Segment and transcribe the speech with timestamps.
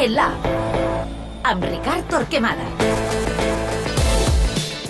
[0.00, 0.26] RPA,
[1.44, 2.64] amb Ricard Torquemada.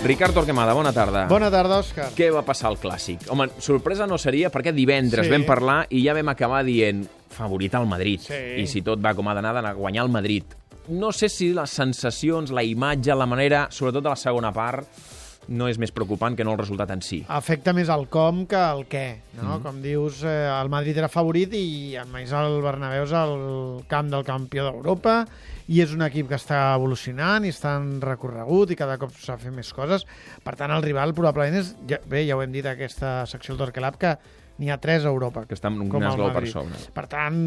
[0.05, 1.25] Ricard Torquemada, bona tarda.
[1.27, 2.05] Bona tarda, Òscar.
[2.15, 3.25] Què va passar al Clàssic?
[3.29, 5.31] Home, sorpresa no seria perquè divendres Sí.
[5.33, 8.21] vam parlar i ja vam acabar dient favorit al Madrid.
[8.21, 8.61] Sí.
[8.63, 10.43] I si tot va com ha d'anar, d'anar a guanyar el Madrid.
[10.87, 14.87] No sé si les sensacions, la imatge, la manera, sobretot de la segona part,
[15.51, 17.21] no és més preocupant que no el resultat en si.
[17.27, 19.43] Afecta més el com que el què, no?
[19.43, 19.63] Mm -hmm.
[19.63, 24.09] Com dius, eh, el Madrid era favorit i a més el Bernabéu és el camp
[24.09, 25.27] del campió d'Europa
[25.67, 29.37] i és un equip que està evolucionant i està en recorregut i cada cop s'ha
[29.37, 30.05] fet més coses.
[30.43, 31.75] Per tant, el rival probablement és...
[31.87, 34.17] Ja, bé, ja ho hem dit a aquesta secció del Torquelab, que
[34.61, 35.43] n'hi ha tres a Europa.
[35.49, 36.77] Que està amb un esglau per sobre.
[36.93, 37.39] Per tant,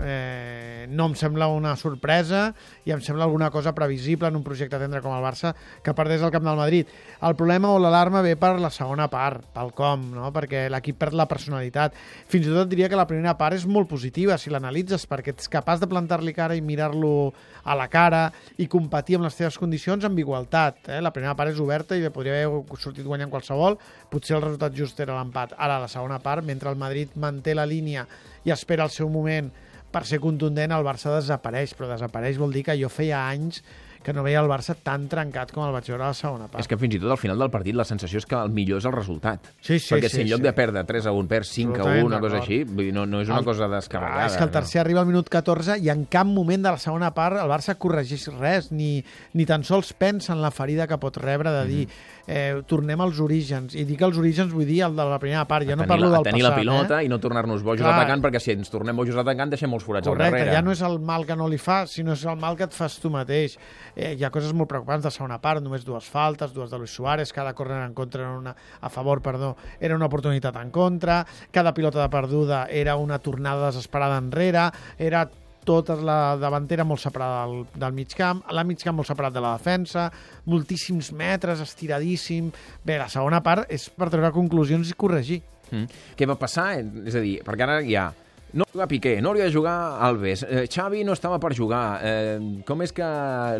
[0.00, 2.46] eh, no em sembla una sorpresa
[2.88, 5.52] i em sembla alguna cosa previsible en un projecte tendre com el Barça
[5.84, 6.88] que perdés el camp del Madrid.
[7.20, 10.32] El problema o l'alarma ve per la segona part, pel com, no?
[10.32, 11.94] perquè l'equip perd la personalitat.
[12.32, 15.52] Fins i tot diria que la primera part és molt positiva si l'analitzes, perquè ets
[15.52, 18.24] capaç de plantar-li cara i mirar-lo a la cara
[18.58, 20.88] i competir amb les teves condicions amb igualtat.
[20.88, 21.02] Eh?
[21.04, 23.78] La primera part és oberta i podria haver sortit guanyant qualsevol,
[24.10, 25.54] potser el resultat just era l'empat.
[25.58, 28.06] Ara, la segona part, mentre el Madrid manté la línia
[28.46, 29.50] i espera el seu moment
[29.92, 33.60] per ser contundent, el Barça desapareix, però desapareix vol dir que jo feia anys
[34.02, 36.60] que no veia el Barça tan trencat com el vaig veure a la segona part.
[36.60, 38.78] És que fins i tot al final del partit la sensació és que el millor
[38.82, 39.50] és el resultat.
[39.60, 40.46] Sí, sí, Perquè sí, si en lloc sí.
[40.48, 42.92] de perdre 3 a 1 perds 5 a Absolutament 1, una cosa així, vull dir,
[42.94, 44.26] no, no és una El- cosa descabellada.
[44.26, 47.12] és que el tercer arriba al minut 14 i en cap moment de la segona
[47.14, 51.16] part el Barça corregeix res, ni, ni tan sols pensa en la ferida que pot
[51.16, 51.88] rebre de dir
[52.26, 53.74] eh, tornem als orígens.
[53.74, 56.18] I dic els orígens vull dir el de la primera part, ja no parlo la,
[56.18, 56.56] del a tenir passat.
[56.56, 57.06] la pilota eh?
[57.06, 57.94] i no tornar-nos bojos Clar.
[57.98, 60.54] atacant, perquè si ens tornem bojos atacant deixem molts forats al Correcte, darrere.
[60.56, 62.72] ja no és el mal que no li fa, sinó és el mal que et
[62.74, 63.58] fas tu mateix.
[63.96, 66.94] Eh, hi ha coses molt preocupants de segona part, només dues faltes, dues de Luis
[66.94, 71.22] Suárez, cada córner en contra era una, a favor, perdó, era una oportunitat en contra,
[71.50, 75.28] cada pilota de perduda era una tornada desesperada enrere, era
[75.64, 79.42] tota la davantera molt separada del, del mig camp, la mig camp molt separat de
[79.44, 80.08] la defensa,
[80.50, 82.50] moltíssims metres, estiradíssim...
[82.82, 85.42] Bé, la segona part és per treure conclusions i corregir.
[85.70, 86.02] Mm.
[86.18, 86.72] Què va passar?
[87.06, 88.08] És a dir, perquè ara hi ha
[88.52, 92.62] no va Piqué, no hauria de jugar Alves, eh, Xavi no estava per jugar, eh,
[92.66, 93.06] com és que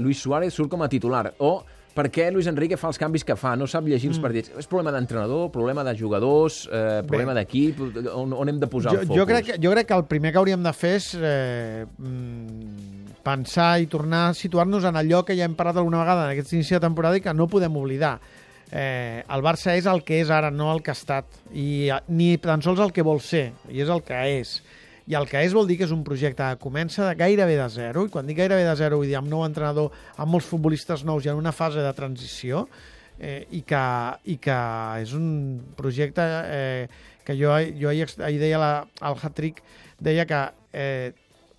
[0.00, 1.32] Luis Suárez surt com a titular?
[1.38, 3.54] O per què Luis Enrique fa els canvis que fa?
[3.54, 4.48] No sap llegir els partits.
[4.56, 7.80] És problema d'entrenador, problema de jugadors, eh, problema d'equip?
[8.14, 9.18] On, on hem de posar jo, el focus?
[9.18, 13.20] jo, crec, que- jo crec que el primer que hauríem de fer és eh, mm,
[13.22, 16.52] pensar i tornar a situar-nos en allò que ja hem parlat alguna vegada en aquest
[16.56, 18.18] inici de temporada i que no podem oblidar.
[18.72, 21.26] Eh, el Barça és el que és ara, no el que ha estat.
[21.52, 24.62] I eh, ni tan sols el que vol ser, i és el que és.
[25.10, 27.68] I el que és vol dir que és un projecte que comença de gairebé de
[27.74, 31.02] zero, i quan dic gairebé de zero vull dir amb nou entrenador, amb molts futbolistes
[31.08, 32.66] nous i en una fase de transició,
[33.18, 33.82] eh, i, que,
[34.30, 34.58] i que
[35.02, 35.26] és un
[35.78, 36.86] projecte eh,
[37.26, 39.62] que jo, jo ahir, ahir deia la, el hat-trick,
[40.02, 40.40] deia que
[40.72, 41.12] eh,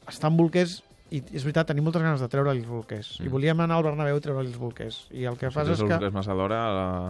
[0.08, 0.82] està en bolquers
[1.14, 3.10] i és veritat, tenim moltes ganes de treure-li els bolquers.
[3.22, 4.96] I volíem anar al Bernabéu i treure-li els bolquers.
[5.14, 6.00] I el que Si fas és els que...
[6.02, 6.10] que...
[6.16, 6.60] massa d'hora,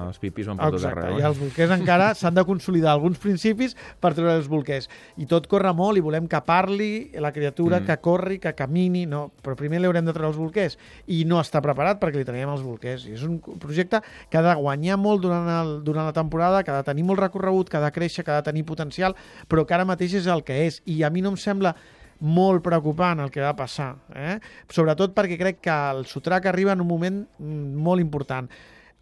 [0.10, 1.20] els pipis van per tot Exacte, arreu.
[1.22, 4.90] i els bolquers encara s'han de consolidar alguns principis per treure els bolquers.
[5.18, 6.90] I tot corre molt i volem que parli
[7.24, 7.84] la criatura, Mm.
[7.84, 7.88] mm.
[7.88, 10.78] que corri, que camini, no, però primer li haurem de treure els bolquers.
[11.08, 13.08] I no està preparat perquè li traiem els bolquers.
[13.08, 16.72] I és un projecte que ha de guanyar molt durant, el, durant la temporada, que
[16.76, 19.16] ha de tenir molt recorregut, que ha de créixer, que ha de tenir potencial,
[19.48, 20.82] però que ara mateix és el que és.
[20.86, 21.76] I a mi no em sembla
[22.24, 24.38] molt preocupant el que va passar, eh?
[24.72, 28.48] sobretot perquè crec que el sotrac arriba en un moment mm, molt important.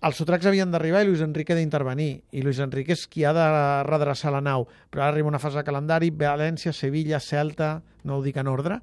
[0.01, 3.45] Els sotracs havien d'arribar i Luis Enrique d'intervenir, i Luis Enrique és qui ha de
[3.85, 4.65] redreçar la nau.
[4.89, 7.75] Però ara arriba una fase de calendari, València, Sevilla, Celta,
[8.09, 8.79] no ho dic en ordre,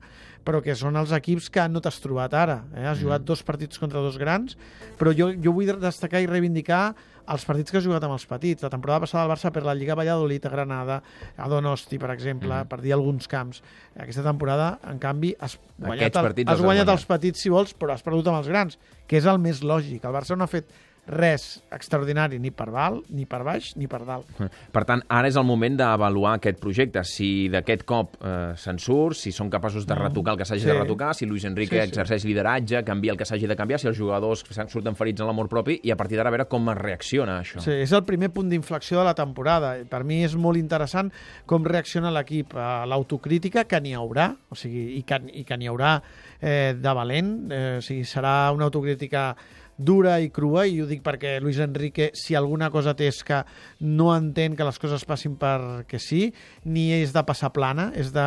[0.47, 2.61] però que són els equips que no t'has trobat ara.
[2.71, 2.87] Eh?
[2.87, 4.55] Has jugat dos partits contra dos grans,
[5.01, 6.95] però jo, jo vull destacar i reivindicar
[7.29, 8.63] els partits que has jugat amb els petits.
[8.63, 11.03] La temporada passada el Barça per la Lliga Valladolid, a Granada,
[11.37, 12.71] a Donosti, per exemple, mm.
[12.71, 13.59] per dir alguns camps.
[13.99, 16.95] Aquesta temporada, en canvi, has guanyat, el, has guanyat guanyat.
[16.95, 18.79] els petits, si vols, però has perdut amb els grans,
[19.11, 20.07] que és el més lògic.
[20.07, 20.71] El Barça no ha fet
[21.09, 24.29] res extraordinari ni per dalt, ni per baix, ni per dalt.
[24.73, 27.03] Per tant, ara és el moment d'avaluar aquest projecte.
[27.09, 30.69] Si d'aquest cop eh, se'n surt, si són capaços de retocar el que s'hagi Sí.
[30.69, 31.89] de retocar, si Luis Enrique Sí, sí.
[31.89, 35.49] exerceix lideratge, canvia el que s'hagi de canviar, si els jugadors surten ferits en l'amor
[35.49, 37.61] propi, i a partir d'ara a veure com es reacciona això.
[37.65, 39.77] Sí, és el primer punt d'inflexió de la temporada.
[39.89, 41.11] Per mi és molt interessant
[41.47, 45.69] com reacciona l'equip a l'autocrítica, que n'hi haurà, o sigui, i que, i que n'hi
[45.69, 46.03] haurà
[46.41, 49.35] eh, de valent, eh, o sigui, serà una autocrítica
[49.79, 53.45] dura i crua, i ho dic perquè Luis Enrique, si alguna cosa té és que
[53.81, 56.33] no entén que les coses passin perquè sí,
[56.67, 58.27] ni és de passar plana, és de,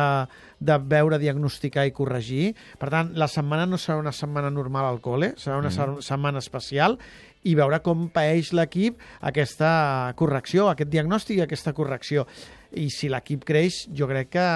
[0.58, 2.54] de veure, diagnosticar i corregir.
[2.80, 6.00] Per tant, la setmana no serà una setmana normal al col·le, serà una mm.
[6.02, 6.96] setmana especial,
[7.42, 12.26] i veure com paeix l'equip aquesta correcció, aquest diagnòstic i aquesta correcció.
[12.78, 14.46] I si l'equip creix, jo crec que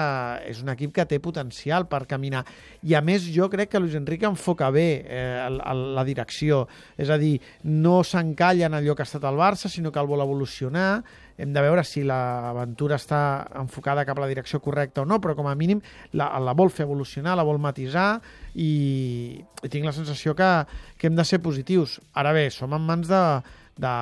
[0.49, 2.43] és un equip que té potencial per caminar.
[2.87, 6.65] I a més, jo crec que Luis Enrique enfoca bé eh, el, la direcció.
[6.97, 10.09] És a dir, no s'encalla en allò que ha estat el Barça, sinó que el
[10.09, 11.03] vol evolucionar.
[11.37, 13.19] Hem de veure si l'aventura està
[13.61, 15.83] enfocada cap a la direcció correcta o no, però com a mínim
[16.17, 18.15] la, la vol fer evolucionar, la vol matisar
[18.57, 20.49] i, i tinc la sensació que,
[20.97, 21.99] que hem de ser positius.
[22.17, 23.21] Ara bé, som en mans de,
[23.77, 23.93] de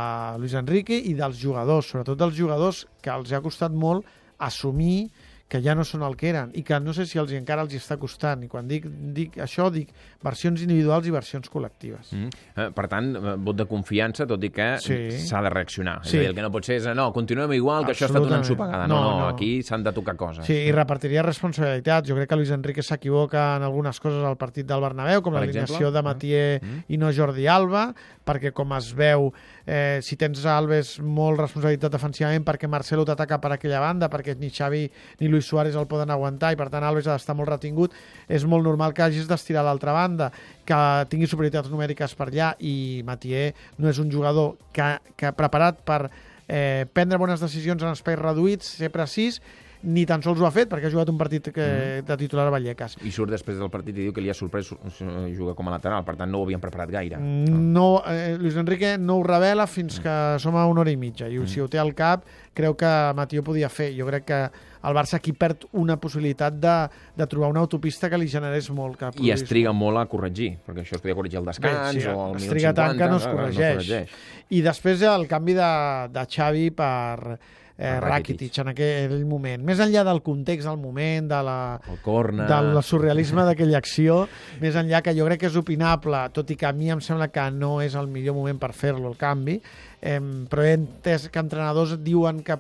[0.42, 4.08] Luis Enrique i dels jugadors, sobretot dels jugadors que els ha costat molt
[4.40, 5.10] assumir
[5.48, 7.74] que ja no són el que eren i que no sé si els encara els
[7.74, 8.42] hi està costant.
[8.44, 9.92] I quan dic, dic això, dic
[10.26, 12.10] versions individuals i versions col·lectives.
[12.18, 12.30] Mm.
[12.56, 15.12] Eh, per tant, eh, vot de confiança, tot i que Sí.
[15.28, 16.00] s'ha de reaccionar.
[16.04, 16.18] Sí.
[16.18, 18.24] És dir, el que no pot ser és, no, continuem igual, que això ha estat
[18.26, 18.88] una ensopegada.
[18.88, 20.46] No, No, no, aquí s'han de tocar coses.
[20.48, 22.10] Sí, i repartiria responsabilitats.
[22.10, 25.92] Jo crec que Luis Enrique s'equivoca en algunes coses al partit del Bernabéu, com l'alineació
[25.92, 26.84] de Matier Mm.
[26.88, 27.94] i no Jordi Alba,
[28.26, 29.32] perquè com es veu,
[29.68, 34.50] eh, si tens Alves molt responsabilitat defensivament perquè Marcelo t'ataca per aquella banda, perquè ni
[34.50, 34.90] Xavi
[35.20, 37.96] ni Luis Suárez el poden aguantar i per tant Alves ha d'estar molt retingut,
[38.28, 40.32] és molt normal que hagis d'estirar a l'altra banda,
[40.66, 40.80] que
[41.12, 46.06] tingui superioritats numèriques per allà i Matier no és un jugador que, que preparat per
[46.48, 49.42] eh, prendre bones decisions en espais reduïts, ser precís,
[49.86, 51.68] ni tan sols ho ha fet perquè ha jugat un partit que,
[52.06, 52.98] de titular a Vallecas.
[53.06, 55.76] I surt després del partit i diu que li ha sorprès eh, jugar com a
[55.78, 57.20] lateral, per tant no ho havien preparat gaire.
[57.20, 61.30] No, eh, Luis Enrique no ho revela fins que som a una hora i mitja
[61.30, 63.92] i si ho té al cap creu que Matío podia fer.
[63.94, 64.40] Jo crec que
[64.86, 66.76] el Barça aquí perd una possibilitat de,
[67.18, 68.98] de trobar una autopista que li generés molt.
[69.02, 72.02] Que I es triga molt a corregir, perquè això es podia corregir al descans Bé,
[72.02, 72.82] sí, o al es minut triga 50.
[72.82, 74.18] tant que no es clar, corregeix.
[74.56, 75.72] I després el canvi de,
[76.16, 77.38] de Xavi per
[77.78, 78.10] eh, Rakitic.
[78.10, 79.64] Rakitic en aquell moment.
[79.68, 81.58] Més enllà del context del moment, de la,
[81.92, 82.48] El corner...
[82.50, 84.22] del surrealisme d'aquella acció,
[84.62, 87.32] més enllà que jo crec que és opinable, tot i que a mi em sembla
[87.34, 89.60] que no és el millor moment per fer-lo, el canvi,
[90.02, 92.60] eh, però he entès que entrenadors diuen que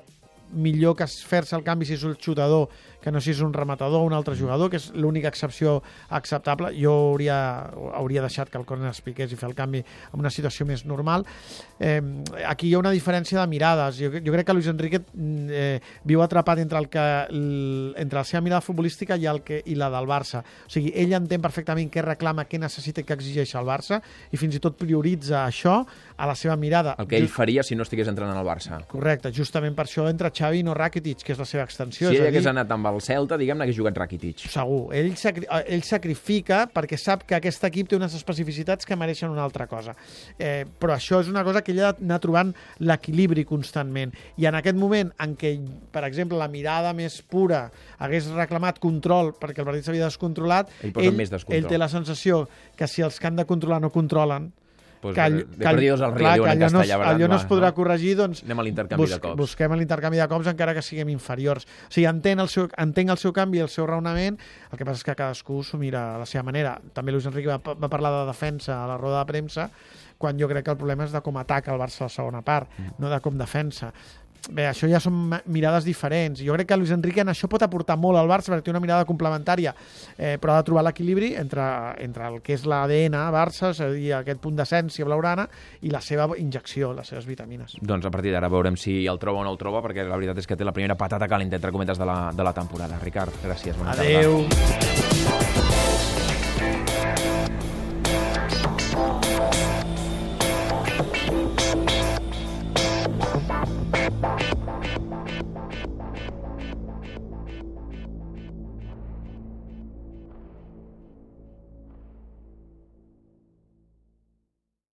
[0.56, 2.69] millor que es fer-se el canvi si és un xutador
[3.05, 5.77] que no si és un rematador o un altre jugador, que és l'única excepció
[6.09, 6.71] acceptable.
[6.73, 7.37] Jo hauria,
[7.93, 10.87] hauria deixat que el córner es piqués i fer el canvi en una situació més
[10.89, 11.27] normal.
[11.77, 12.01] Eh,
[12.49, 13.99] aquí hi ha una diferència de mirades.
[14.01, 15.79] Jo, jo crec que Luis Enrique mm, eh,
[16.09, 17.05] viu atrapat entre, el que,
[18.01, 20.41] entre la seva mirada futbolística i, el que, i la del Barça.
[20.65, 24.01] O sigui, ell entén perfectament què reclama, què necessita i què exigeix el Barça
[24.33, 25.77] i fins i tot prioritza això
[26.17, 26.95] a la seva mirada.
[26.97, 28.81] El que ell faria si no estigués entrenant al Barça.
[28.89, 32.09] Correcte, justament per això entra Xavi i no Rakitic, que és la seva extensió.
[32.09, 34.45] Si és ell a dir, hagués anat amb el Celta, diguem-ne, hagués jugat Rakitic.
[34.51, 34.94] Segur.
[34.95, 39.30] Ell, sacri eh, ell sacrifica perquè sap que aquest equip té unes especificitats que mereixen
[39.31, 39.95] una altra cosa.
[40.38, 44.13] Eh, però això és una cosa que ell ha d'anar trobant l'equilibri constantment.
[44.38, 45.56] I en aquest moment en què,
[45.92, 47.69] per exemple, la mirada més pura
[48.00, 51.57] hagués reclamat control perquè el partit s'havia descontrolat, Ell posa més descontrol.
[51.63, 52.45] ell té la sensació
[52.75, 54.51] que si els que han de controlar no controlen,
[55.05, 57.27] Pues, que, all- de all- perdidos al clar, diuen en allò, no, es- castellà, allò
[57.29, 57.73] no es podrà no?
[57.77, 59.37] corregir, doncs Anem a l'intercanvi de cops.
[59.37, 61.65] busquem l'intercanvi de cops encara que siguem inferiors.
[61.65, 64.39] O sigui, entenc el seu, entenc el seu canvi el seu raonament,
[64.71, 66.79] el que passa és que cadascú s'ho mira a la seva manera.
[66.93, 69.69] També Luis Enrique va, va parlar de defensa a la roda de premsa,
[70.17, 72.41] quan jo crec que el problema és de com ataca el Barça a la segona
[72.41, 72.93] part, Mm.
[72.99, 73.91] no de com defensa.
[74.51, 76.42] Bé, això ja són mirades diferents.
[76.45, 78.81] Jo crec que Luis Enrique en això pot aportar molt al Barça perquè té una
[78.83, 79.74] mirada complementària,
[80.18, 81.65] eh, però ha de trobar l'equilibri entre,
[82.06, 85.47] entre el que és l'ADN Barça, és a dir, aquest punt d'essència blaurana,
[85.81, 87.77] i la seva injecció, les seves vitamines.
[87.81, 90.44] Doncs a partir d'ara veurem si el troba o no el troba, perquè la veritat
[90.44, 93.00] és que té la primera patata calenta, entre cometes, de la, de la temporada.
[93.01, 93.77] Ricard, gràcies.
[93.80, 95.75] Bona tarda.